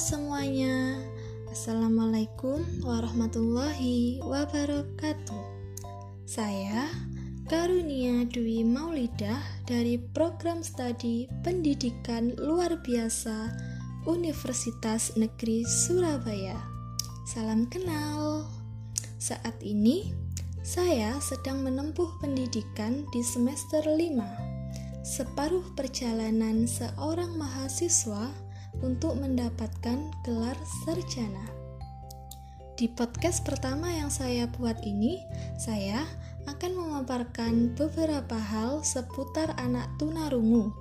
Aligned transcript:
semuanya, 0.00 0.96
Assalamualaikum 1.52 2.64
warahmatullahi 2.80 4.16
wabarakatuh. 4.24 5.44
Saya 6.24 6.88
Karunia 7.44 8.24
Dwi 8.24 8.64
Maulidah 8.64 9.36
dari 9.68 10.00
Program 10.00 10.64
Studi 10.64 11.28
Pendidikan 11.44 12.32
Luar 12.40 12.80
Biasa 12.80 13.52
Universitas 14.08 15.20
Negeri 15.20 15.68
Surabaya. 15.68 16.56
Salam 17.28 17.68
kenal. 17.68 18.48
Saat 19.20 19.60
ini 19.60 20.16
saya 20.64 21.20
sedang 21.20 21.60
menempuh 21.60 22.08
pendidikan 22.24 23.04
di 23.12 23.20
semester 23.20 23.84
5. 23.84 24.00
Separuh 25.04 25.76
perjalanan 25.76 26.64
seorang 26.64 27.36
mahasiswa 27.36 28.49
untuk 28.78 29.18
mendapatkan 29.18 29.98
gelar 30.22 30.56
sarjana. 30.86 31.60
Di 32.80 32.88
podcast 32.88 33.44
pertama 33.44 33.92
yang 33.92 34.08
saya 34.08 34.48
buat 34.48 34.80
ini, 34.88 35.20
saya 35.60 36.00
akan 36.48 36.72
memaparkan 36.80 37.76
beberapa 37.76 38.40
hal 38.40 38.80
seputar 38.80 39.52
anak 39.60 39.84
tunarungu. 40.00 40.72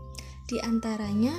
Di 0.47 0.63
antaranya, 0.63 1.35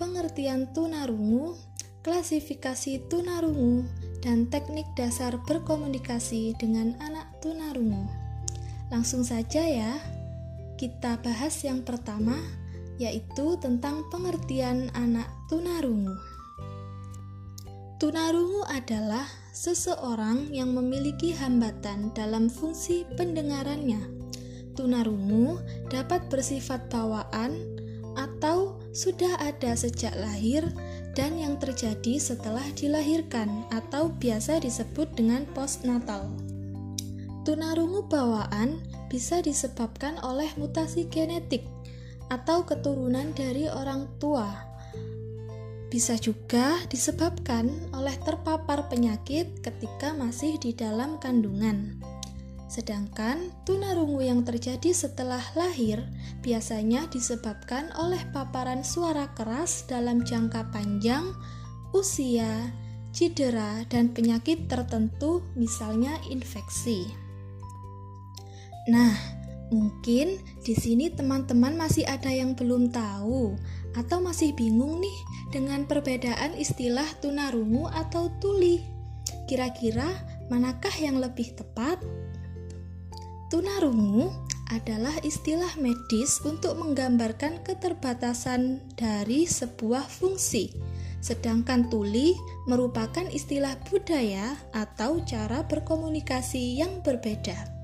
pengertian 0.00 0.72
tunarungu, 0.72 1.60
klasifikasi 2.00 3.04
tunarungu, 3.12 3.84
dan 4.24 4.48
teknik 4.48 4.88
dasar 4.96 5.36
berkomunikasi 5.44 6.56
dengan 6.56 6.96
anak 7.04 7.28
tunarungu. 7.44 8.08
Langsung 8.88 9.28
saja 9.28 9.60
ya, 9.60 10.00
kita 10.80 11.20
bahas 11.20 11.52
yang 11.60 11.84
pertama, 11.84 12.38
yaitu 12.98 13.54
tentang 13.62 14.04
pengertian 14.10 14.90
anak 14.92 15.30
tunarungu. 15.46 16.12
Tunarungu 17.98 18.62
adalah 18.70 19.26
seseorang 19.50 20.54
yang 20.54 20.70
memiliki 20.70 21.34
hambatan 21.34 22.14
dalam 22.14 22.46
fungsi 22.46 23.02
pendengarannya. 23.18 23.98
Tunarungu 24.78 25.58
dapat 25.90 26.30
bersifat 26.30 26.86
bawaan 26.86 27.58
atau 28.14 28.78
sudah 28.94 29.34
ada 29.42 29.74
sejak 29.74 30.14
lahir 30.14 30.62
dan 31.18 31.34
yang 31.34 31.58
terjadi 31.58 32.22
setelah 32.22 32.62
dilahirkan 32.78 33.66
atau 33.74 34.14
biasa 34.14 34.62
disebut 34.62 35.10
dengan 35.18 35.42
postnatal. 35.50 36.30
Tunarungu 37.42 38.06
bawaan 38.06 38.78
bisa 39.10 39.42
disebabkan 39.42 40.22
oleh 40.22 40.46
mutasi 40.54 41.10
genetik 41.10 41.66
atau 42.28 42.64
keturunan 42.64 43.32
dari 43.36 43.68
orang 43.68 44.08
tua. 44.16 44.48
Bisa 45.88 46.20
juga 46.20 46.76
disebabkan 46.92 47.92
oleh 47.96 48.12
terpapar 48.20 48.92
penyakit 48.92 49.64
ketika 49.64 50.12
masih 50.12 50.60
di 50.60 50.76
dalam 50.76 51.16
kandungan. 51.16 51.96
Sedangkan 52.68 53.48
tunarungu 53.64 54.20
yang 54.20 54.44
terjadi 54.44 54.92
setelah 54.92 55.40
lahir 55.56 56.04
biasanya 56.44 57.08
disebabkan 57.08 57.88
oleh 57.96 58.20
paparan 58.36 58.84
suara 58.84 59.32
keras 59.32 59.88
dalam 59.88 60.20
jangka 60.20 60.68
panjang, 60.68 61.32
usia, 61.96 62.68
cedera, 63.16 63.88
dan 63.88 64.12
penyakit 64.12 64.68
tertentu, 64.68 65.40
misalnya 65.56 66.20
infeksi. 66.28 67.08
Nah, 68.92 69.16
Mungkin 69.68 70.40
di 70.64 70.72
sini 70.72 71.12
teman-teman 71.12 71.76
masih 71.76 72.08
ada 72.08 72.32
yang 72.32 72.56
belum 72.56 72.88
tahu 72.88 73.52
atau 73.92 74.18
masih 74.24 74.56
bingung 74.56 75.00
nih 75.04 75.18
dengan 75.52 75.84
perbedaan 75.84 76.56
istilah 76.56 77.06
tunarungu 77.20 77.84
atau 77.92 78.32
tuli. 78.40 78.80
Kira-kira 79.44 80.08
manakah 80.48 80.92
yang 80.96 81.20
lebih 81.20 81.52
tepat? 81.52 82.00
Tunarungu 83.52 84.28
adalah 84.68 85.16
istilah 85.24 85.72
medis 85.80 86.40
untuk 86.44 86.76
menggambarkan 86.76 87.64
keterbatasan 87.64 88.84
dari 88.96 89.48
sebuah 89.48 90.04
fungsi. 90.04 90.72
Sedangkan 91.24 91.88
tuli 91.88 92.36
merupakan 92.68 93.24
istilah 93.32 93.76
budaya 93.88 94.52
atau 94.76 95.24
cara 95.24 95.64
berkomunikasi 95.64 96.76
yang 96.76 97.00
berbeda. 97.00 97.77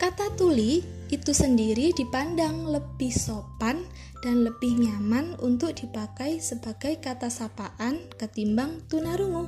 Kata 0.00 0.32
tuli 0.32 0.80
itu 1.12 1.36
sendiri 1.36 1.92
dipandang 1.92 2.72
lebih 2.72 3.12
sopan 3.12 3.84
dan 4.24 4.48
lebih 4.48 4.80
nyaman 4.80 5.36
untuk 5.44 5.76
dipakai 5.76 6.40
sebagai 6.40 6.96
kata 7.04 7.28
sapaan 7.28 8.08
ketimbang 8.16 8.80
tunarungu. 8.88 9.44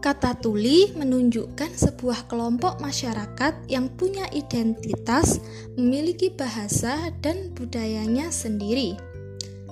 Kata 0.00 0.40
tuli 0.40 0.96
menunjukkan 0.96 1.76
sebuah 1.76 2.32
kelompok 2.32 2.80
masyarakat 2.80 3.68
yang 3.68 3.92
punya 3.92 4.24
identitas, 4.32 5.36
memiliki 5.76 6.32
bahasa 6.32 7.12
dan 7.20 7.52
budayanya 7.52 8.32
sendiri. 8.32 8.96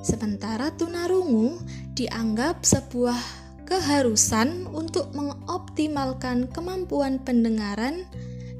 Sementara 0.04 0.68
tunarungu 0.76 1.56
dianggap 1.96 2.60
sebuah 2.68 3.16
keharusan 3.64 4.68
untuk 4.68 5.08
mengoptimalkan 5.16 6.52
kemampuan 6.52 7.24
pendengaran 7.24 8.04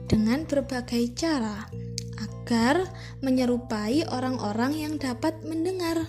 dengan 0.09 0.49
berbagai 0.49 1.13
cara 1.15 1.69
agar 2.19 2.89
menyerupai 3.21 4.09
orang-orang 4.09 4.73
yang 4.75 4.95
dapat 4.97 5.37
mendengar. 5.45 6.09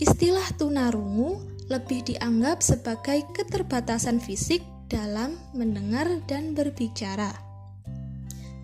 Istilah 0.00 0.48
tunarungu 0.58 1.44
lebih 1.68 2.02
dianggap 2.08 2.64
sebagai 2.64 3.22
keterbatasan 3.36 4.18
fisik 4.18 4.64
dalam 4.88 5.36
mendengar 5.52 6.08
dan 6.24 6.56
berbicara. 6.56 7.30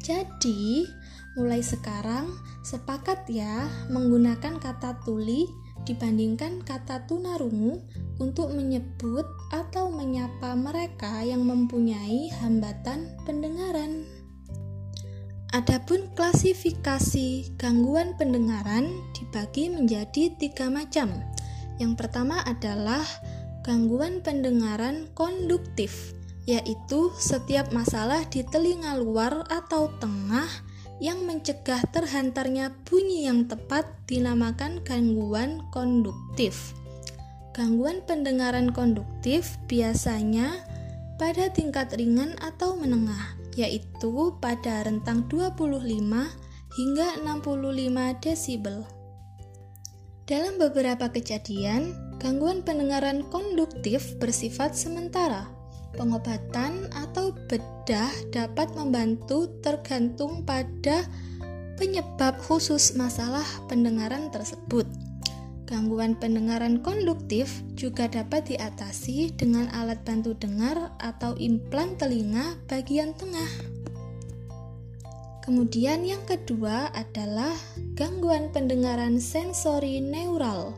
Jadi, 0.03 0.89
mulai 1.37 1.61
sekarang 1.61 2.33
sepakat 2.65 3.29
ya 3.29 3.69
menggunakan 3.93 4.57
kata 4.57 5.05
tuli 5.05 5.45
dibandingkan 5.85 6.65
kata 6.65 7.09
tunarungu 7.09 7.81
untuk 8.21 8.53
menyebut 8.53 9.25
atau 9.49 9.89
menyapa 9.89 10.53
mereka 10.53 11.25
yang 11.25 11.45
mempunyai 11.45 12.29
hambatan 12.41 13.13
pendengaran. 13.25 14.18
Adapun 15.49 16.13
klasifikasi 16.13 17.57
gangguan 17.57 18.13
pendengaran 18.21 18.93
dibagi 19.17 19.73
menjadi 19.73 20.29
tiga 20.37 20.69
macam. 20.69 21.09
Yang 21.81 21.97
pertama 21.97 22.45
adalah 22.45 23.01
gangguan 23.65 24.21
pendengaran 24.21 25.09
konduktif, 25.17 26.13
yaitu 26.45 27.09
setiap 27.17 27.73
masalah 27.73 28.29
di 28.29 28.45
telinga 28.45 29.01
luar 29.01 29.49
atau 29.49 29.89
tengah 29.97 30.45
yang 31.01 31.25
mencegah 31.25 31.81
terhantarnya 31.97 32.69
bunyi 32.85 33.25
yang 33.25 33.49
tepat 33.49 33.89
dinamakan 34.05 34.85
gangguan 34.85 35.65
konduktif. 35.73 36.77
Gangguan 37.57 38.05
pendengaran 38.05 38.69
konduktif 38.77 39.57
biasanya 39.65 40.61
pada 41.17 41.49
tingkat 41.49 41.89
ringan 41.97 42.37
atau 42.37 42.77
menengah 42.77 43.38
yaitu 43.59 44.39
pada 44.39 44.87
rentang 44.87 45.27
25 45.27 45.83
hingga 46.79 47.09
65 47.27 48.23
desibel. 48.23 48.87
Dalam 50.31 50.61
beberapa 50.61 51.11
kejadian, 51.11 51.97
gangguan 52.23 52.63
pendengaran 52.63 53.27
konduktif 53.35 54.15
bersifat 54.23 54.79
sementara. 54.79 55.51
Pengobatan 55.97 56.87
atau 56.93 57.33
bedah 57.49 58.13
dapat 58.31 58.71
membantu 58.77 59.51
tergantung 59.65 60.45
pada 60.45 61.03
penyebab 61.81 62.37
khusus 62.45 62.95
masalah 62.95 63.47
pendengaran 63.67 64.29
tersebut. 64.29 64.85
Gangguan 65.69 66.17
pendengaran 66.17 66.81
konduktif 66.81 67.61
juga 67.77 68.09
dapat 68.09 68.57
diatasi 68.57 69.37
dengan 69.37 69.69
alat 69.77 70.01
bantu 70.01 70.33
dengar 70.33 70.97
atau 70.97 71.37
implan 71.37 71.93
telinga 72.01 72.57
bagian 72.73 73.13
tengah. 73.13 73.77
Kemudian 75.45 76.09
yang 76.09 76.25
kedua 76.25 76.89
adalah 76.97 77.53
gangguan 77.93 78.49
pendengaran 78.49 79.21
sensori 79.21 80.01
neural. 80.01 80.73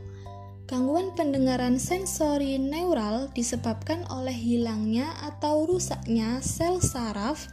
Gangguan 0.67 1.15
pendengaran 1.15 1.79
sensori 1.79 2.59
neural 2.59 3.31
disebabkan 3.31 4.03
oleh 4.11 4.35
hilangnya 4.35 5.07
atau 5.23 5.71
rusaknya 5.71 6.43
sel 6.43 6.83
saraf 6.83 7.47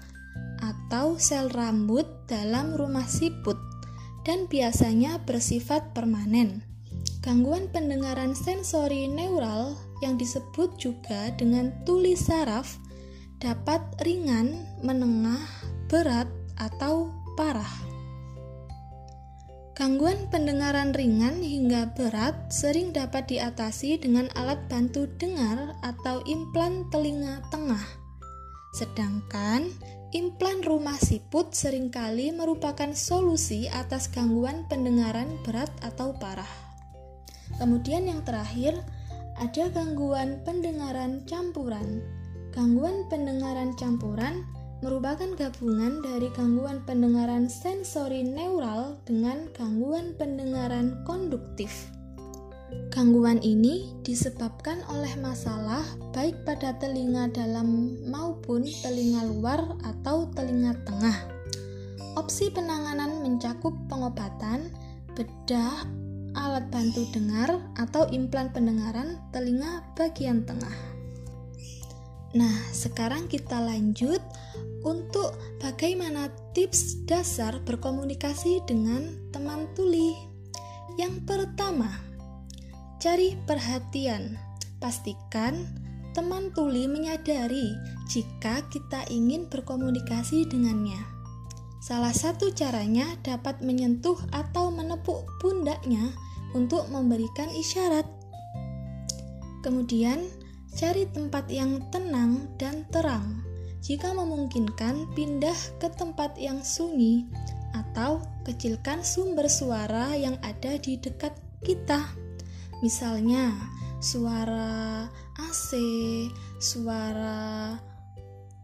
atau 0.57 1.21
sel 1.21 1.53
rambut 1.53 2.05
dalam 2.25 2.73
rumah 2.73 3.05
siput 3.05 3.61
dan 4.25 4.49
biasanya 4.49 5.21
bersifat 5.21 5.93
permanen. 5.93 6.66
Gangguan 7.27 7.67
pendengaran 7.75 8.31
sensori 8.31 9.03
neural 9.11 9.75
yang 9.99 10.15
disebut 10.15 10.79
juga 10.79 11.27
dengan 11.35 11.75
tuli 11.83 12.15
saraf 12.15 12.79
dapat 13.43 13.83
ringan, 14.07 14.63
menengah, 14.79 15.43
berat, 15.91 16.31
atau 16.55 17.11
parah. 17.35 17.67
Gangguan 19.75 20.31
pendengaran 20.31 20.95
ringan 20.95 21.43
hingga 21.43 21.91
berat 21.99 22.47
sering 22.47 22.95
dapat 22.95 23.27
diatasi 23.27 23.99
dengan 23.99 24.31
alat 24.39 24.63
bantu 24.71 25.11
dengar 25.19 25.75
atau 25.83 26.23
implan 26.23 26.87
telinga 26.95 27.43
tengah. 27.51 27.83
Sedangkan 28.71 29.67
implan 30.15 30.63
rumah 30.63 30.95
siput 30.95 31.51
sering 31.51 31.91
kali 31.91 32.31
merupakan 32.31 32.95
solusi 32.95 33.67
atas 33.67 34.07
gangguan 34.07 34.63
pendengaran 34.71 35.27
berat 35.43 35.69
atau 35.83 36.15
parah. 36.15 36.66
Kemudian 37.57 38.05
yang 38.05 38.21
terakhir, 38.21 38.77
ada 39.37 39.69
gangguan 39.69 40.41
pendengaran 40.45 41.21
campuran. 41.29 42.01
Gangguan 42.53 43.05
pendengaran 43.09 43.77
campuran 43.77 44.41
merupakan 44.81 45.33
gabungan 45.33 46.05
dari 46.05 46.29
gangguan 46.37 46.85
pendengaran 46.85 47.49
sensori 47.49 48.21
neural 48.21 49.01
dengan 49.09 49.49
gangguan 49.57 50.13
pendengaran 50.17 51.01
konduktif. 51.05 51.89
Gangguan 52.93 53.41
ini 53.45 53.93
disebabkan 54.01 54.81
oleh 54.89 55.13
masalah 55.21 55.85
baik 56.13 56.33
pada 56.45 56.73
telinga 56.81 57.29
dalam 57.29 57.93
maupun 58.09 58.65
telinga 58.81 59.21
luar 59.29 59.61
atau 59.85 60.29
telinga 60.33 60.73
tengah. 60.85 61.17
Opsi 62.17 62.49
penanganan 62.49 63.21
mencakup 63.21 63.73
pengobatan, 63.85 64.73
bedah, 65.13 65.85
alat 66.37 66.69
bantu 66.69 67.09
dengar, 67.09 67.57
atau 67.81 68.05
implan 68.13 68.53
pendengaran 68.53 69.17
telinga 69.33 69.81
bagian 69.97 70.45
tengah. 70.45 70.77
Nah, 72.37 72.53
sekarang 72.69 73.25
kita 73.25 73.57
lanjut 73.57 74.21
untuk 74.85 75.33
bagaimana 75.57 76.29
tips 76.53 77.01
dasar 77.09 77.57
berkomunikasi 77.65 78.61
dengan 78.69 79.17
teman 79.33 79.65
tuli. 79.73 80.13
Yang 81.01 81.25
pertama, 81.25 81.89
cari 83.01 83.33
perhatian. 83.49 84.37
Pastikan 84.77 85.65
teman 86.13 86.53
tuli 86.53 86.85
menyadari 86.85 87.73
jika 88.05 88.61
kita 88.69 89.09
ingin 89.09 89.49
berkomunikasi 89.49 90.45
dengannya. 90.45 91.01
Salah 91.81 92.13
satu 92.13 92.53
caranya 92.53 93.17
dapat 93.25 93.65
menyentuh 93.65 94.17
atau 94.29 94.69
menepuk 94.69 95.25
pundaknya 95.41 96.13
untuk 96.55 96.87
memberikan 96.91 97.49
isyarat. 97.51 98.05
Kemudian, 99.65 100.23
Cari 100.77 101.09
tempat 101.09 101.49
yang 101.49 101.89
tenang 101.89 102.53
dan 102.61 102.85
terang. 102.93 103.41
Jika 103.81 104.13
memungkinkan, 104.13 105.09
pindah 105.17 105.57
ke 105.81 105.89
tempat 105.89 106.37
yang 106.37 106.61
sunyi 106.61 107.25
atau 107.73 108.21
kecilkan 108.45 109.01
sumber 109.01 109.49
suara 109.49 110.13
yang 110.13 110.37
ada 110.45 110.77
di 110.77 111.01
dekat 111.01 111.33
kita. 111.65 112.13
Misalnya, 112.85 113.57
suara 114.05 115.09
AC, 115.41 115.73
suara 116.61 117.73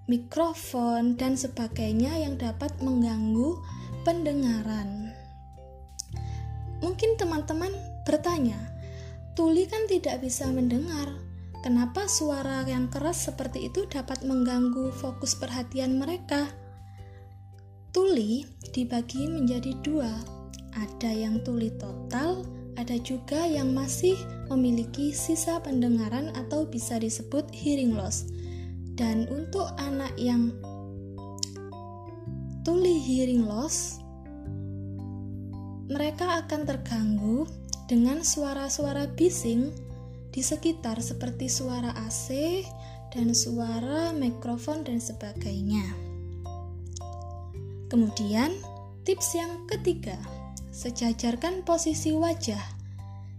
mikrofon, 0.06 1.18
dan 1.18 1.34
sebagainya 1.34 2.14
yang 2.30 2.38
dapat 2.38 2.78
mengganggu 2.78 3.58
pendengaran. 4.06 5.03
Mungkin 6.84 7.16
teman-teman 7.16 7.72
bertanya, 8.04 8.60
Tuli 9.34 9.66
kan 9.66 9.90
tidak 9.90 10.22
bisa 10.22 10.46
mendengar, 10.52 11.10
Kenapa 11.64 12.12
suara 12.12 12.68
yang 12.68 12.92
keras 12.92 13.32
seperti 13.32 13.72
itu 13.72 13.88
dapat 13.88 14.20
mengganggu 14.28 14.92
fokus 15.00 15.32
perhatian 15.32 15.96
mereka? 15.96 16.52
Tuli 17.96 18.44
dibagi 18.76 19.32
menjadi 19.32 19.72
dua, 19.80 20.12
ada 20.76 21.08
yang 21.08 21.40
tuli 21.48 21.72
total, 21.80 22.44
ada 22.76 23.00
juga 23.00 23.48
yang 23.48 23.72
masih 23.72 24.12
memiliki 24.52 25.16
sisa 25.16 25.64
pendengaran 25.64 26.36
atau 26.36 26.68
bisa 26.68 27.00
disebut 27.00 27.48
hearing 27.56 27.96
loss. 27.96 28.28
Dan 29.00 29.32
untuk 29.32 29.72
anak 29.80 30.12
yang 30.20 30.52
tuli 32.68 33.00
hearing 33.00 33.48
loss, 33.48 34.03
mereka 35.92 36.44
akan 36.44 36.62
terganggu 36.64 37.48
dengan 37.92 38.24
suara-suara 38.24 39.12
bising 39.12 39.70
di 40.34 40.42
sekitar 40.42 40.98
seperti 41.04 41.52
suara 41.52 41.94
AC 41.94 42.64
dan 43.14 43.36
suara 43.38 44.10
mikrofon 44.16 44.82
dan 44.82 44.98
sebagainya. 44.98 45.86
Kemudian, 47.94 48.50
tips 49.06 49.38
yang 49.38 49.70
ketiga, 49.70 50.18
sejajarkan 50.74 51.62
posisi 51.62 52.10
wajah. 52.10 52.82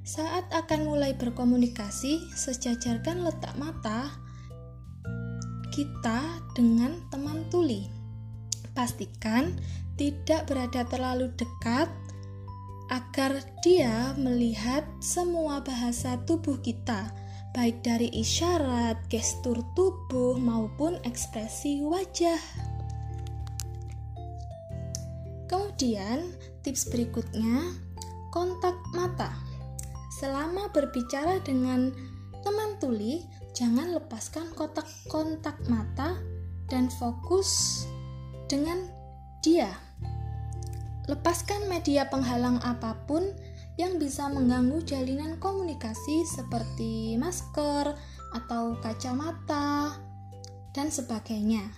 Saat 0.06 0.46
akan 0.54 0.86
mulai 0.86 1.16
berkomunikasi, 1.18 2.30
sejajarkan 2.36 3.26
letak 3.26 3.56
mata 3.58 4.14
kita 5.74 6.38
dengan 6.54 6.94
teman 7.10 7.42
tuli. 7.50 7.90
Pastikan 8.78 9.50
tidak 9.98 10.46
berada 10.46 10.86
terlalu 10.86 11.34
dekat 11.34 11.90
agar 12.94 13.42
dia 13.66 14.14
melihat 14.14 14.86
semua 15.02 15.58
bahasa 15.58 16.14
tubuh 16.30 16.62
kita, 16.62 17.10
baik 17.50 17.82
dari 17.82 18.06
isyarat, 18.14 19.10
gestur 19.10 19.58
tubuh, 19.74 20.38
maupun 20.38 21.02
ekspresi 21.02 21.82
wajah. 21.82 22.38
Kemudian, 25.50 26.38
tips 26.62 26.86
berikutnya, 26.94 27.74
kontak 28.30 28.78
mata. 28.94 29.34
Selama 30.22 30.70
berbicara 30.70 31.42
dengan 31.42 31.90
teman 32.46 32.78
tuli, 32.78 33.26
jangan 33.58 33.90
lepaskan 33.98 34.54
kotak 34.54 34.86
kontak 35.10 35.58
mata 35.66 36.14
dan 36.70 36.86
fokus 37.02 37.82
dengan 38.46 38.86
dia. 39.42 39.74
Lepaskan 41.04 41.68
media 41.68 42.08
penghalang 42.08 42.64
apa 42.64 42.96
pun 43.04 43.28
yang 43.76 44.00
bisa 44.00 44.30
mengganggu 44.32 44.80
jalinan 44.88 45.36
komunikasi 45.36 46.24
seperti 46.24 47.20
masker 47.20 47.92
atau 48.32 48.78
kacamata 48.80 50.00
dan 50.72 50.88
sebagainya. 50.88 51.68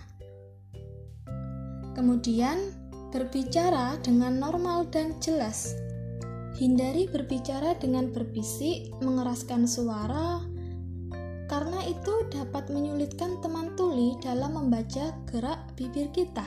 Kemudian, 1.97 2.71
berbicara 3.09 3.97
dengan 4.05 4.37
normal 4.37 4.87
dan 4.93 5.17
jelas. 5.19 5.73
Hindari 6.55 7.09
berbicara 7.09 7.77
dengan 7.77 8.13
berbisik, 8.13 8.93
mengeraskan 9.01 9.65
suara, 9.67 10.41
karena 11.47 11.79
itu 11.83 12.13
dapat 12.29 12.69
menyulitkan 12.69 13.39
teman 13.41 13.73
tuli 13.79 14.15
dalam 14.21 14.55
membaca 14.55 15.15
gerak 15.31 15.73
bibir 15.73 16.11
kita. 16.11 16.45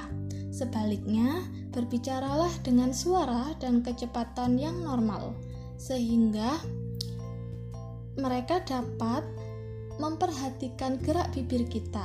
Sebaliknya, 0.61 1.49
berbicaralah 1.73 2.53
dengan 2.61 2.93
suara 2.93 3.57
dan 3.65 3.81
kecepatan 3.81 4.61
yang 4.61 4.85
normal, 4.85 5.33
sehingga 5.81 6.61
mereka 8.21 8.61
dapat 8.69 9.25
memperhatikan 9.97 11.01
gerak 11.01 11.33
bibir 11.33 11.65
kita. 11.65 12.05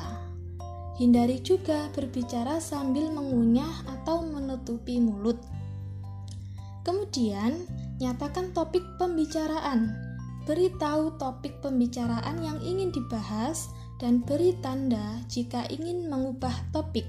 Hindari 0.96 1.44
juga 1.44 1.92
berbicara 1.92 2.64
sambil 2.64 3.12
mengunyah 3.12 3.84
atau 3.92 4.24
menutupi 4.24 5.04
mulut. 5.04 5.36
Kemudian, 6.88 7.68
nyatakan 8.00 8.56
topik 8.56 8.88
pembicaraan. 8.96 9.92
Beritahu 10.48 11.20
topik 11.20 11.60
pembicaraan 11.60 12.40
yang 12.40 12.64
ingin 12.64 12.96
dibahas 12.96 13.68
dan 14.00 14.24
beri 14.24 14.56
tanda 14.64 15.20
jika 15.28 15.68
ingin 15.68 16.08
mengubah 16.08 16.56
topik 16.72 17.04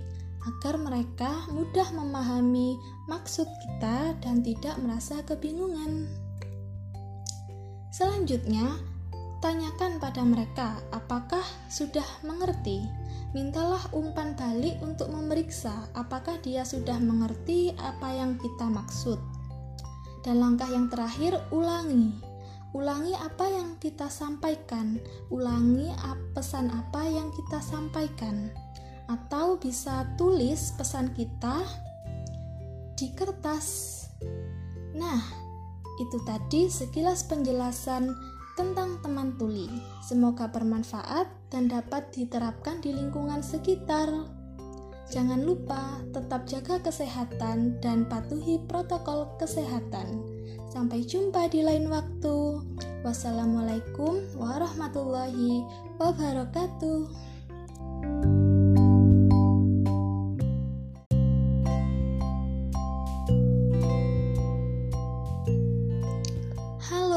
agar 0.46 0.78
mereka 0.78 1.50
mudah 1.50 1.90
memahami 1.90 2.78
maksud 3.10 3.46
kita 3.46 4.14
dan 4.22 4.46
tidak 4.46 4.78
merasa 4.78 5.18
kebingungan. 5.26 6.06
Selanjutnya, 7.90 8.78
tanyakan 9.42 9.98
pada 9.98 10.22
mereka 10.22 10.78
apakah 10.94 11.42
sudah 11.66 12.06
mengerti. 12.22 12.86
Mintalah 13.34 13.82
umpan 13.92 14.32
balik 14.32 14.80
untuk 14.80 15.12
memeriksa 15.12 15.90
apakah 15.92 16.40
dia 16.40 16.64
sudah 16.64 16.96
mengerti 16.96 17.74
apa 17.76 18.14
yang 18.14 18.38
kita 18.40 18.70
maksud. 18.70 19.18
Dan 20.24 20.40
langkah 20.40 20.70
yang 20.70 20.88
terakhir, 20.88 21.36
ulangi. 21.52 22.16
Ulangi 22.72 23.12
apa 23.16 23.48
yang 23.48 23.76
kita 23.80 24.08
sampaikan, 24.12 25.00
ulangi 25.32 25.88
pesan 26.36 26.68
apa 26.68 27.08
yang 27.08 27.32
kita 27.32 27.56
sampaikan 27.64 28.52
atau 29.06 29.58
bisa 29.58 30.06
tulis 30.18 30.74
pesan 30.74 31.14
kita 31.14 31.62
di 32.96 33.12
kertas. 33.14 33.94
Nah, 34.96 35.20
itu 36.00 36.18
tadi 36.24 36.68
sekilas 36.68 37.24
penjelasan 37.28 38.12
tentang 38.56 38.98
teman 39.04 39.36
tuli. 39.36 39.68
Semoga 40.00 40.48
bermanfaat 40.48 41.28
dan 41.52 41.68
dapat 41.68 42.08
diterapkan 42.16 42.80
di 42.80 42.96
lingkungan 42.96 43.44
sekitar. 43.44 44.08
Jangan 45.06 45.46
lupa 45.46 46.02
tetap 46.10 46.50
jaga 46.50 46.82
kesehatan 46.82 47.78
dan 47.78 48.10
patuhi 48.10 48.58
protokol 48.66 49.30
kesehatan. 49.38 50.18
Sampai 50.66 51.06
jumpa 51.06 51.46
di 51.46 51.62
lain 51.62 51.86
waktu. 51.86 52.58
Wassalamualaikum 53.06 54.18
warahmatullahi 54.34 55.62
wabarakatuh. 56.02 57.35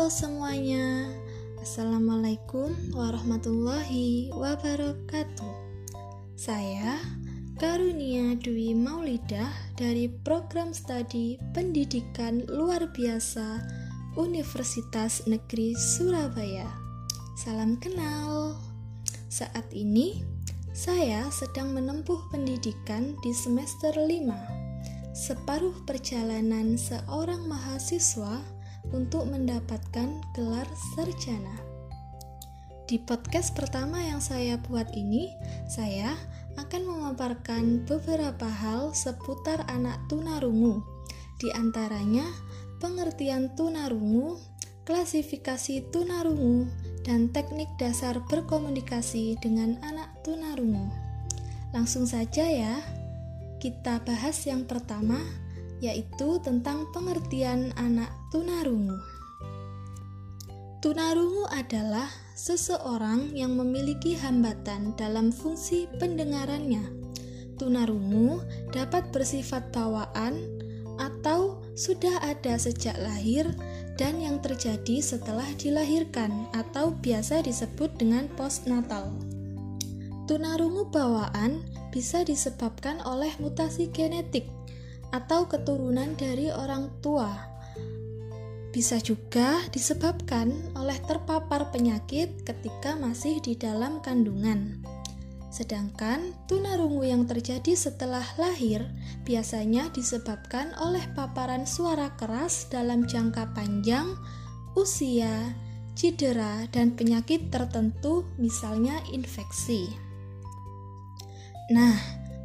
Semuanya. 0.10 1.06
Assalamualaikum 1.62 2.74
warahmatullahi 2.98 4.34
wabarakatuh. 4.34 5.54
Saya 6.34 6.98
Karunia 7.62 8.34
Dwi 8.34 8.74
Maulidah 8.74 9.54
dari 9.78 10.10
Program 10.10 10.74
Studi 10.74 11.38
Pendidikan 11.54 12.42
Luar 12.50 12.90
Biasa 12.90 13.62
Universitas 14.18 15.30
Negeri 15.30 15.78
Surabaya. 15.78 16.66
Salam 17.38 17.78
kenal. 17.78 18.58
Saat 19.30 19.70
ini 19.78 20.26
saya 20.74 21.30
sedang 21.30 21.78
menempuh 21.78 22.34
pendidikan 22.34 23.14
di 23.22 23.30
semester 23.30 23.94
5. 23.94 24.10
Separuh 25.14 25.78
perjalanan 25.86 26.82
seorang 26.82 27.46
mahasiswa 27.46 28.58
untuk 28.94 29.30
mendapatkan 29.30 30.22
gelar 30.34 30.68
sarjana. 30.96 31.70
Di 32.90 32.98
podcast 32.98 33.54
pertama 33.54 34.02
yang 34.02 34.18
saya 34.18 34.58
buat 34.58 34.90
ini, 34.98 35.30
saya 35.70 36.18
akan 36.58 36.90
memaparkan 36.90 37.86
beberapa 37.86 38.50
hal 38.50 38.98
seputar 38.98 39.62
anak 39.70 40.02
tunarungu. 40.10 40.82
Di 41.38 41.54
antaranya, 41.54 42.26
pengertian 42.82 43.54
tunarungu, 43.54 44.42
klasifikasi 44.90 45.94
tunarungu, 45.94 46.66
dan 47.06 47.30
teknik 47.30 47.70
dasar 47.78 48.26
berkomunikasi 48.26 49.38
dengan 49.38 49.78
anak 49.86 50.10
tunarungu. 50.26 50.90
Langsung 51.70 52.10
saja 52.10 52.50
ya, 52.50 52.82
kita 53.62 54.02
bahas 54.02 54.42
yang 54.50 54.66
pertama, 54.66 55.22
yaitu 55.80 56.40
tentang 56.44 56.88
pengertian 56.92 57.72
anak 57.76 58.12
tunarungu. 58.32 58.96
Tunarungu 60.80 61.44
adalah 61.52 62.08
seseorang 62.40 63.36
yang 63.36 63.60
memiliki 63.60 64.16
hambatan 64.16 64.96
dalam 64.96 65.28
fungsi 65.28 65.92
pendengarannya. 66.00 66.88
Tunarungu 67.60 68.40
dapat 68.72 69.12
bersifat 69.12 69.76
bawaan 69.76 70.40
atau 71.00 71.60
sudah 71.76 72.24
ada 72.24 72.56
sejak 72.56 72.96
lahir 73.00 73.44
dan 74.00 74.24
yang 74.24 74.40
terjadi 74.40 75.04
setelah 75.04 75.48
dilahirkan 75.60 76.48
atau 76.56 76.96
biasa 76.96 77.44
disebut 77.44 77.92
dengan 78.00 78.32
postnatal. 78.40 79.12
Tunarungu 80.32 80.88
bawaan 80.88 81.60
bisa 81.92 82.24
disebabkan 82.24 83.04
oleh 83.04 83.36
mutasi 83.44 83.92
genetik 83.92 84.48
atau 85.10 85.46
keturunan 85.50 86.14
dari 86.18 86.54
orang 86.54 86.90
tua. 87.02 87.30
Bisa 88.70 89.02
juga 89.02 89.66
disebabkan 89.74 90.54
oleh 90.78 90.98
terpapar 91.02 91.74
penyakit 91.74 92.46
ketika 92.46 92.94
masih 92.94 93.42
di 93.42 93.58
dalam 93.58 93.98
kandungan. 94.06 94.78
Sedangkan 95.50 96.38
tunarungu 96.46 97.02
yang 97.02 97.26
terjadi 97.26 97.74
setelah 97.74 98.22
lahir 98.38 98.86
biasanya 99.26 99.90
disebabkan 99.90 100.78
oleh 100.78 101.02
paparan 101.18 101.66
suara 101.66 102.14
keras 102.22 102.70
dalam 102.70 103.10
jangka 103.10 103.50
panjang, 103.58 104.14
usia, 104.78 105.58
cedera, 105.98 106.70
dan 106.70 106.94
penyakit 106.94 107.50
tertentu, 107.50 108.30
misalnya 108.38 109.02
infeksi. 109.10 109.90
Nah, 111.74 111.98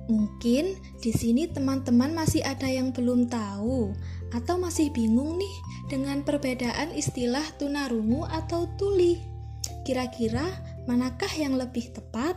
Mungkin 0.05 0.77
di 1.01 1.11
sini 1.17 1.49
teman-teman 1.49 2.13
masih 2.13 2.45
ada 2.45 2.69
yang 2.69 2.93
belum 2.93 3.25
tahu 3.33 3.97
atau 4.37 4.61
masih 4.61 4.93
bingung 4.93 5.41
nih 5.41 5.57
dengan 5.89 6.21
perbedaan 6.21 6.93
istilah 6.93 7.45
tunarungu 7.57 8.29
atau 8.29 8.69
tuli. 8.77 9.17
Kira-kira 9.89 10.45
manakah 10.85 11.31
yang 11.41 11.57
lebih 11.57 11.89
tepat? 11.97 12.37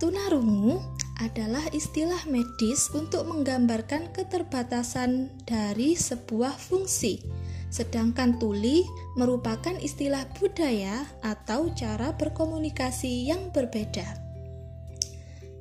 Tunarungu 0.00 0.80
adalah 1.20 1.64
istilah 1.72 2.20
medis 2.28 2.92
untuk 2.92 3.24
menggambarkan 3.28 4.12
keterbatasan 4.12 5.32
dari 5.48 5.96
sebuah 5.96 6.52
fungsi. 6.56 7.24
Sedangkan 7.72 8.36
tuli 8.40 8.84
merupakan 9.16 9.76
istilah 9.80 10.24
budaya 10.36 11.04
atau 11.24 11.72
cara 11.72 12.12
berkomunikasi 12.16 13.28
yang 13.28 13.52
berbeda. 13.52 14.25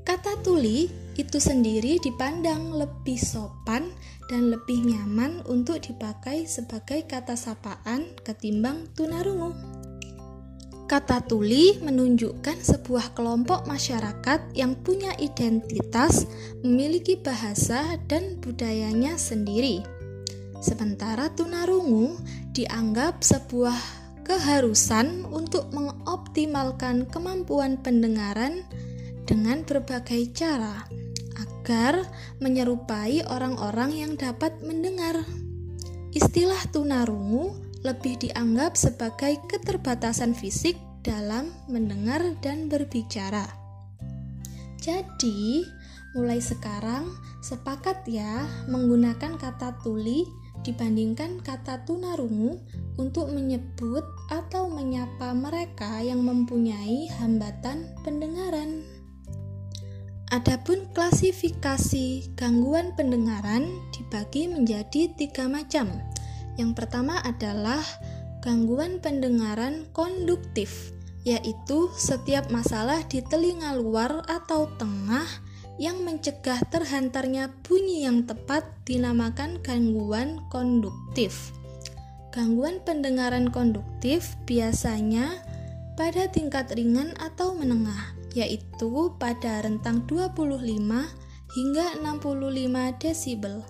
Kata 0.06 0.38
tuli 0.46 0.86
itu 1.18 1.42
sendiri 1.42 1.98
dipandang 1.98 2.78
lebih 2.78 3.18
sopan 3.18 3.90
dan 4.30 4.54
lebih 4.54 4.86
nyaman 4.86 5.42
untuk 5.50 5.82
dipakai 5.82 6.46
sebagai 6.46 7.10
kata 7.10 7.34
sapaan 7.34 8.14
ketimbang 8.22 8.86
tunarungu. 8.94 9.58
Kata 10.86 11.26
tuli 11.26 11.82
menunjukkan 11.82 12.62
sebuah 12.62 13.18
kelompok 13.18 13.66
masyarakat 13.66 14.54
yang 14.54 14.78
punya 14.86 15.18
identitas, 15.18 16.30
memiliki 16.62 17.18
bahasa 17.18 17.98
dan 18.06 18.38
budayanya 18.38 19.18
sendiri. 19.18 19.82
Sementara 20.62 21.34
tunarungu 21.34 22.22
dianggap 22.54 23.26
sebuah 23.26 24.06
keharusan 24.30 25.26
untuk 25.26 25.74
mengoptimalkan 25.74 27.10
kemampuan 27.10 27.82
pendengaran 27.82 28.62
dengan 29.26 29.66
berbagai 29.66 30.32
cara 30.32 30.86
agar 31.66 32.06
menyerupai 32.40 33.26
orang-orang 33.26 33.92
yang 34.06 34.14
dapat 34.14 34.54
mendengar. 34.62 35.26
Istilah 36.16 36.62
tunarungu 36.72 37.58
lebih 37.84 38.18
dianggap 38.22 38.78
sebagai 38.78 39.42
keterbatasan 39.50 40.38
fisik 40.38 40.78
dalam 41.06 41.54
mendengar 41.70 42.22
dan 42.42 42.66
berbicara. 42.66 43.46
Jadi, 44.82 45.66
mulai 46.18 46.42
sekarang 46.42 47.10
sepakat 47.42 48.06
ya 48.10 48.46
menggunakan 48.70 49.38
kata 49.38 49.82
tuli 49.86 50.26
dibandingkan 50.66 51.46
kata 51.46 51.86
tunarungu 51.86 52.58
untuk 52.98 53.30
menyebut 53.30 54.02
atau 54.34 54.66
menyapa 54.66 55.34
mereka 55.38 56.02
yang 56.02 56.26
mempunyai 56.26 57.06
hambatan 57.22 57.94
pendengaran. 58.02 58.82
Adapun 60.34 60.90
klasifikasi 60.98 62.34
gangguan 62.34 62.98
pendengaran 62.98 63.70
dibagi 63.94 64.50
menjadi 64.50 65.14
tiga 65.14 65.46
macam. 65.46 65.86
Yang 66.58 66.72
pertama 66.74 67.22
adalah 67.22 67.86
gangguan 68.42 68.98
pendengaran 68.98 69.86
konduktif, 69.94 70.90
yaitu 71.30 71.94
setiap 71.94 72.50
masalah 72.50 73.06
di 73.06 73.22
telinga 73.22 73.78
luar 73.78 74.26
atau 74.26 74.66
tengah 74.82 75.30
yang 75.78 76.02
mencegah 76.02 76.58
terhantarnya 76.74 77.54
bunyi 77.62 78.10
yang 78.10 78.26
tepat 78.26 78.66
dinamakan 78.82 79.62
gangguan 79.62 80.42
konduktif. 80.50 81.54
Gangguan 82.34 82.82
pendengaran 82.82 83.54
konduktif 83.54 84.34
biasanya 84.50 85.38
pada 85.94 86.28
tingkat 86.34 86.74
ringan 86.74 87.14
atau 87.22 87.54
menengah 87.54 88.15
yaitu 88.36 89.16
pada 89.16 89.64
rentang 89.64 90.04
25 90.06 90.60
hingga 91.56 91.86
65 92.04 93.02
desibel. 93.02 93.64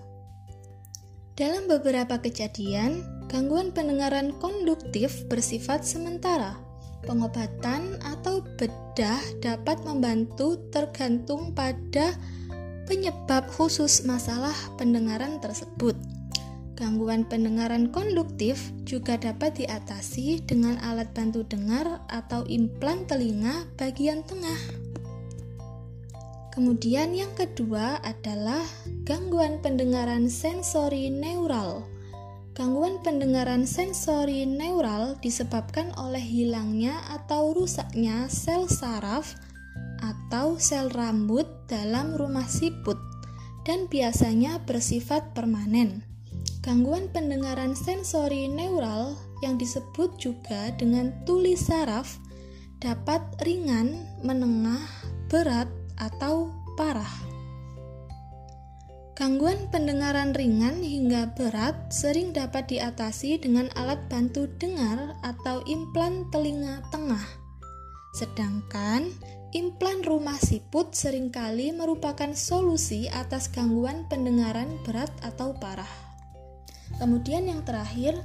Dalam 1.36 1.68
beberapa 1.70 2.18
kejadian, 2.18 3.04
gangguan 3.30 3.70
pendengaran 3.70 4.34
konduktif 4.42 5.28
bersifat 5.30 5.86
sementara. 5.86 6.58
Pengobatan 7.06 8.00
atau 8.02 8.42
bedah 8.58 9.20
dapat 9.38 9.78
membantu 9.86 10.58
tergantung 10.74 11.54
pada 11.54 12.16
penyebab 12.90 13.46
khusus 13.52 14.02
masalah 14.08 14.56
pendengaran 14.74 15.38
tersebut. 15.38 15.94
Gangguan 16.76 17.24
pendengaran 17.24 17.88
konduktif 17.88 18.68
juga 18.84 19.16
dapat 19.16 19.64
diatasi 19.64 20.44
dengan 20.44 20.76
alat 20.84 21.08
bantu 21.16 21.40
dengar 21.48 22.04
atau 22.12 22.44
implan 22.44 23.08
telinga 23.08 23.64
bagian 23.80 24.20
tengah. 24.28 24.60
Kemudian 26.52 27.16
yang 27.16 27.32
kedua 27.32 27.96
adalah 28.04 28.60
gangguan 29.08 29.64
pendengaran 29.64 30.28
sensori 30.28 31.08
neural. 31.08 31.88
Gangguan 32.52 33.00
pendengaran 33.00 33.64
sensori 33.64 34.44
neural 34.44 35.16
disebabkan 35.24 35.96
oleh 35.96 36.20
hilangnya 36.20 36.96
atau 37.08 37.56
rusaknya 37.56 38.28
sel 38.28 38.68
saraf 38.68 39.32
atau 40.04 40.60
sel 40.60 40.92
rambut 40.92 41.48
dalam 41.72 42.16
rumah 42.16 42.48
siput 42.48 43.00
dan 43.64 43.88
biasanya 43.88 44.60
bersifat 44.68 45.32
permanen. 45.32 46.15
Gangguan 46.66 47.06
pendengaran 47.14 47.78
sensori 47.78 48.50
neural 48.50 49.14
yang 49.38 49.54
disebut 49.54 50.18
juga 50.18 50.74
dengan 50.74 51.14
tuli 51.22 51.54
saraf 51.54 52.18
dapat 52.82 53.22
ringan, 53.46 54.02
menengah, 54.26 54.82
berat, 55.30 55.70
atau 55.94 56.50
parah. 56.74 57.14
Gangguan 59.14 59.70
pendengaran 59.70 60.34
ringan 60.34 60.82
hingga 60.82 61.38
berat 61.38 61.88
sering 61.88 62.34
dapat 62.34 62.66
diatasi 62.66 63.38
dengan 63.38 63.70
alat 63.78 64.02
bantu 64.10 64.50
dengar 64.58 65.14
atau 65.22 65.62
implan 65.70 66.26
telinga 66.34 66.82
tengah. 66.90 67.24
Sedangkan 68.12 69.08
implan 69.54 70.02
rumah 70.02 70.36
siput 70.36 70.92
sering 70.92 71.30
kali 71.30 71.70
merupakan 71.70 72.34
solusi 72.34 73.08
atas 73.08 73.48
gangguan 73.54 74.04
pendengaran 74.10 74.82
berat 74.84 75.14
atau 75.24 75.56
parah. 75.56 76.05
Kemudian 76.96 77.48
yang 77.48 77.60
terakhir, 77.66 78.16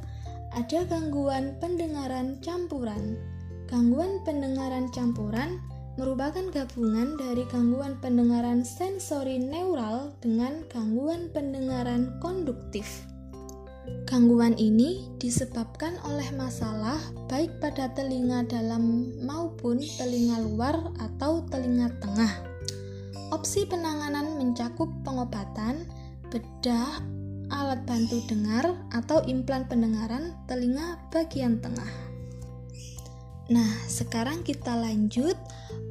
ada 0.52 0.84
gangguan 0.88 1.56
pendengaran 1.60 2.40
campuran. 2.44 3.20
Gangguan 3.72 4.20
pendengaran 4.28 4.92
campuran 4.92 5.60
merupakan 6.00 6.44
gabungan 6.52 7.20
dari 7.20 7.44
gangguan 7.52 8.00
pendengaran 8.00 8.64
sensori 8.64 9.40
neural 9.40 10.16
dengan 10.24 10.64
gangguan 10.72 11.28
pendengaran 11.32 12.16
konduktif. 12.24 13.08
Gangguan 14.08 14.60
ini 14.60 15.08
disebabkan 15.24 15.96
oleh 16.04 16.28
masalah 16.36 17.00
baik 17.32 17.52
pada 17.64 17.92
telinga 17.96 18.44
dalam 18.44 19.08
maupun 19.24 19.80
telinga 20.00 20.44
luar 20.44 20.76
atau 21.00 21.44
telinga 21.48 21.92
tengah. 22.04 22.34
Opsi 23.32 23.64
penanganan 23.64 24.36
mencakup 24.36 24.92
pengobatan, 25.08 25.88
bedah, 26.28 27.00
alat 27.52 27.84
bantu 27.84 28.24
dengar, 28.32 28.72
atau 28.96 29.20
implan 29.28 29.68
pendengaran 29.68 30.34
telinga 30.48 30.98
bagian 31.12 31.60
tengah. 31.60 31.92
Nah, 33.52 33.68
sekarang 33.92 34.48
kita 34.48 34.80
lanjut 34.80 35.36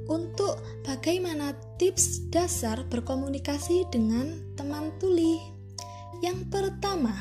untuk 0.09 0.57
bagaimana 0.89 1.53
tips 1.77 2.33
dasar 2.33 2.89
berkomunikasi 2.89 3.85
dengan 3.93 4.41
teman 4.57 4.97
tuli. 4.97 5.37
Yang 6.25 6.49
pertama, 6.49 7.13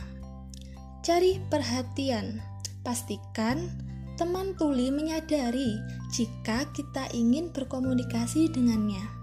cari 1.03 1.43
perhatian. 1.51 2.39
Pastikan 2.79 3.67
teman 4.15 4.55
tuli 4.55 4.87
menyadari 4.87 5.75
jika 6.15 6.63
kita 6.71 7.11
ingin 7.11 7.51
berkomunikasi 7.51 8.47
dengannya. 8.55 9.18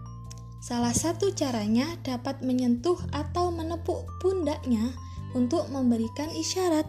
Salah 0.60 0.94
satu 0.96 1.32
caranya 1.32 1.86
dapat 2.02 2.42
menyentuh 2.42 2.98
atau 3.12 3.52
menepuk 3.52 4.04
pundaknya 4.20 4.92
untuk 5.36 5.68
memberikan 5.68 6.32
isyarat. 6.32 6.88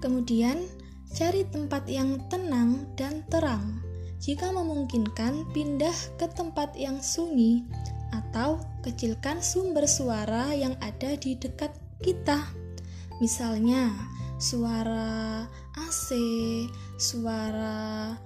Kemudian, 0.00 0.60
Cari 1.14 1.46
tempat 1.46 1.86
yang 1.86 2.18
tenang 2.26 2.90
dan 2.98 3.22
terang. 3.30 3.78
Jika 4.18 4.50
memungkinkan, 4.50 5.46
pindah 5.54 5.94
ke 6.18 6.26
tempat 6.26 6.74
yang 6.74 6.98
sunyi 6.98 7.62
atau 8.10 8.58
kecilkan 8.82 9.38
sumber 9.38 9.86
suara 9.86 10.50
yang 10.50 10.74
ada 10.82 11.14
di 11.14 11.38
dekat 11.38 11.70
kita. 12.02 12.50
Misalnya, 13.22 13.94
suara 14.42 15.46
AC, 15.78 16.18
suara 16.98 18.18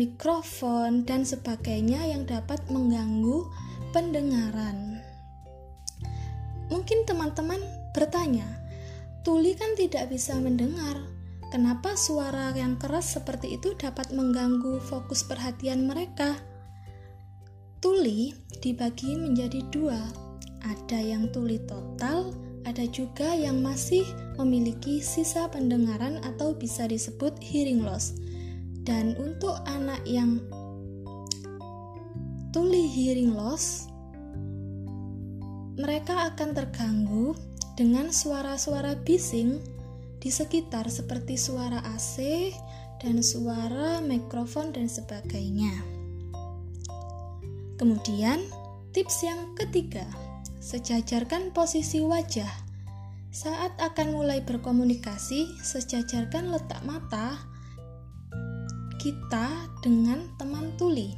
mikrofon, 0.00 1.04
dan 1.04 1.28
sebagainya 1.28 2.08
yang 2.08 2.24
dapat 2.24 2.64
mengganggu 2.72 3.44
pendengaran. 3.92 5.04
Mungkin 6.72 7.04
teman-teman 7.04 7.60
bertanya, 7.92 8.48
Tuli 9.20 9.52
kan 9.52 9.76
tidak 9.76 10.08
bisa 10.08 10.32
mendengar, 10.40 10.96
Kenapa 11.50 11.98
suara 11.98 12.54
yang 12.54 12.78
keras 12.78 13.18
seperti 13.18 13.58
itu 13.58 13.74
dapat 13.74 14.14
mengganggu 14.14 14.78
fokus 14.86 15.26
perhatian 15.26 15.82
mereka? 15.82 16.38
Tuli 17.82 18.30
dibagi 18.62 19.18
menjadi 19.18 19.58
dua, 19.74 19.98
ada 20.62 21.00
yang 21.02 21.26
tuli 21.34 21.58
total, 21.66 22.30
ada 22.62 22.86
juga 22.86 23.34
yang 23.34 23.66
masih 23.66 24.06
memiliki 24.38 25.02
sisa 25.02 25.50
pendengaran 25.50 26.22
atau 26.22 26.54
bisa 26.54 26.86
disebut 26.86 27.34
hearing 27.42 27.82
loss. 27.82 28.14
Dan 28.90 29.14
untuk 29.22 29.54
anak 29.70 30.02
yang 30.02 30.42
tuli 32.50 32.90
hearing 32.90 33.30
loss, 33.30 33.86
mereka 35.78 36.34
akan 36.34 36.50
terganggu 36.58 37.38
dengan 37.78 38.10
suara-suara 38.10 38.98
bising 38.98 39.62
di 40.18 40.26
sekitar 40.26 40.90
seperti 40.90 41.38
suara 41.38 41.86
AC 41.86 42.50
dan 42.98 43.22
suara 43.22 44.02
mikrofon 44.02 44.74
dan 44.74 44.90
sebagainya. 44.90 45.70
Kemudian, 47.78 48.42
tips 48.90 49.22
yang 49.22 49.54
ketiga, 49.54 50.02
sejajarkan 50.58 51.54
posisi 51.54 52.02
wajah. 52.02 52.50
Saat 53.30 53.78
akan 53.78 54.18
mulai 54.18 54.42
berkomunikasi, 54.42 55.62
sejajarkan 55.62 56.50
letak 56.50 56.82
mata 56.82 57.49
kita 59.00 59.72
dengan 59.80 60.28
teman 60.36 60.76
tuli. 60.76 61.16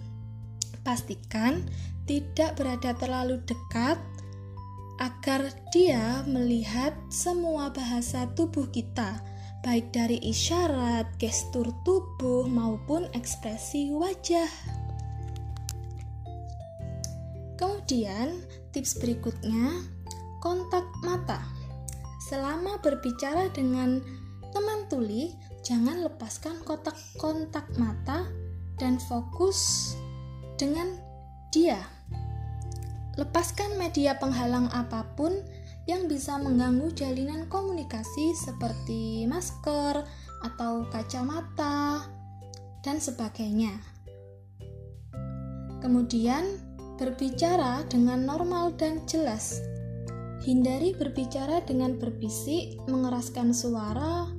Pastikan 0.87 1.67
tidak 2.07 2.55
berada 2.55 2.95
terlalu 2.95 3.43
dekat 3.43 3.99
agar 5.03 5.51
dia 5.75 6.23
melihat 6.31 6.95
semua 7.11 7.75
bahasa 7.75 8.31
tubuh 8.39 8.71
kita, 8.71 9.19
baik 9.67 9.91
dari 9.91 10.23
isyarat, 10.23 11.11
gestur 11.19 11.75
tubuh, 11.83 12.47
maupun 12.47 13.11
ekspresi 13.19 13.91
wajah. 13.91 14.51
Kemudian, 17.59 18.43
tips 18.71 19.03
berikutnya, 19.03 19.83
kontak 20.39 20.87
mata. 21.03 21.43
Selama 22.31 22.79
berbicara 22.79 23.51
dengan 23.51 24.03
teman 24.55 24.87
tuli, 24.87 25.35
jangan 25.63 26.03
lepaskan 26.03 26.59
kotak 26.67 26.99
kontak 27.17 27.67
mata 27.79 28.27
dan 28.79 28.99
fokus 28.99 29.95
dengan 30.59 30.99
dia. 31.55 31.79
Lepaskan 33.15 33.79
media 33.79 34.19
penghalang 34.19 34.67
apa 34.75 35.07
pun 35.15 35.39
yang 35.87 36.07
bisa 36.07 36.39
mengganggu 36.39 36.95
jalinan 36.95 37.47
komunikasi 37.51 38.35
seperti 38.39 39.27
masker 39.27 40.07
atau 40.43 40.87
kacamata 40.91 42.07
dan 42.83 42.99
sebagainya. 42.99 43.79
Kemudian, 45.83 46.63
berbicara 46.97 47.83
dengan 47.91 48.23
normal 48.23 48.79
dan 48.79 49.03
jelas. 49.11 49.59
Hindari 50.43 50.95
berbicara 50.95 51.63
dengan 51.67 51.99
berbisik, 51.99 52.79
mengeraskan 52.87 53.51
suara, 53.51 54.31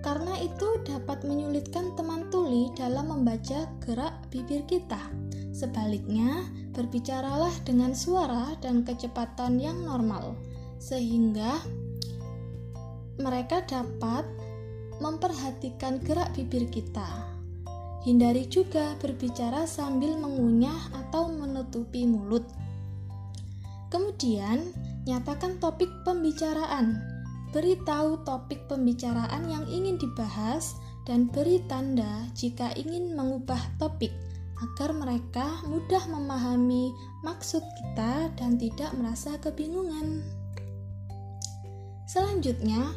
karena 0.00 0.36
itu 0.40 0.80
dapat 0.88 1.24
menyulitkan 1.28 1.92
teman 1.96 2.32
tuli 2.32 2.72
dalam 2.76 3.12
membaca 3.12 3.68
gerak 3.84 4.16
bibir 4.32 4.64
kita. 4.64 5.00
Sebaliknya, 5.52 6.48
berbicaralah 6.72 7.52
dengan 7.66 7.92
suara 7.92 8.56
dan 8.64 8.86
kecepatan 8.86 9.60
yang 9.60 9.84
normal, 9.84 10.38
sehingga 10.80 11.60
mereka 13.20 13.60
dapat 13.68 14.24
memperhatikan 15.00 16.00
gerak 16.00 16.32
bibir 16.32 16.68
kita. 16.72 17.08
Hindari 18.00 18.48
juga 18.48 18.96
berbicara 18.96 19.68
sambil 19.68 20.16
mengunyah 20.16 20.88
atau 21.04 21.28
menutupi 21.28 22.08
mulut. 22.08 22.48
Kemudian, 23.92 24.72
nyatakan 25.04 25.60
topik 25.60 25.90
pembicaraan. 26.08 27.09
Beritahu 27.50 28.22
topik 28.22 28.70
pembicaraan 28.70 29.50
yang 29.50 29.66
ingin 29.66 29.98
dibahas 29.98 30.78
dan 31.02 31.26
beri 31.26 31.58
tanda 31.66 32.30
jika 32.38 32.70
ingin 32.78 33.18
mengubah 33.18 33.58
topik 33.82 34.14
agar 34.60 34.94
mereka 34.94 35.58
mudah 35.66 36.04
memahami 36.06 36.94
maksud 37.26 37.64
kita 37.64 38.30
dan 38.38 38.54
tidak 38.54 38.94
merasa 38.94 39.34
kebingungan. 39.42 40.22
Selanjutnya, 42.06 42.94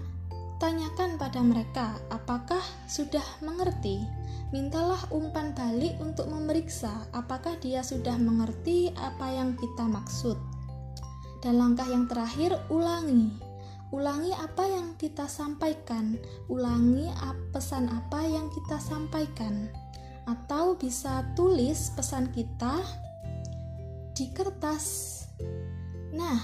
tanyakan 0.61 1.17
pada 1.17 1.41
mereka 1.41 1.97
apakah 2.13 2.61
sudah 2.85 3.25
mengerti. 3.41 4.05
Mintalah 4.53 5.01
umpan 5.09 5.57
balik 5.57 5.97
untuk 5.97 6.29
memeriksa 6.29 7.09
apakah 7.09 7.57
dia 7.57 7.81
sudah 7.81 8.21
mengerti 8.21 8.93
apa 8.93 9.33
yang 9.33 9.57
kita 9.57 9.89
maksud. 9.89 10.37
Dan 11.41 11.59
langkah 11.59 11.89
yang 11.89 12.05
terakhir, 12.05 12.55
ulangi. 12.69 13.42
Ulangi 13.93 14.33
apa 14.33 14.65
yang 14.65 14.97
kita 14.97 15.29
sampaikan, 15.29 16.17
ulangi 16.49 17.13
pesan 17.53 17.85
apa 17.93 18.25
yang 18.25 18.49
kita 18.49 18.81
sampaikan 18.81 19.69
atau 20.25 20.73
bisa 20.73 21.21
tulis 21.37 21.93
pesan 21.93 22.33
kita 22.33 22.81
di 24.17 24.33
kertas. 24.33 25.21
Nah, 26.09 26.41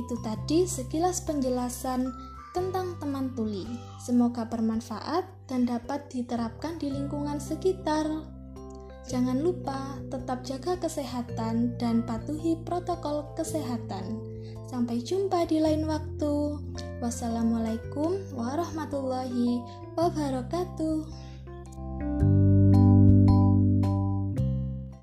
itu 0.00 0.16
tadi 0.24 0.64
sekilas 0.64 1.20
penjelasan 1.28 2.08
tentang 2.56 2.96
teman 2.96 3.36
tuli. 3.36 3.68
Semoga 4.00 4.48
bermanfaat 4.48 5.28
dan 5.52 5.68
dapat 5.68 6.08
diterapkan 6.08 6.80
di 6.80 6.88
lingkungan 6.88 7.36
sekitar. 7.36 8.08
Jangan 9.12 9.44
lupa 9.44 10.00
tetap 10.08 10.40
jaga 10.40 10.80
kesehatan 10.80 11.76
dan 11.76 12.00
patuhi 12.08 12.56
protokol 12.64 13.28
kesehatan. 13.36 14.31
Sampai 14.68 15.04
jumpa 15.04 15.44
di 15.48 15.60
lain 15.60 15.84
waktu. 15.84 16.58
Wassalamualaikum 17.02 18.16
warahmatullahi 18.36 19.58
wabarakatuh. 19.98 21.04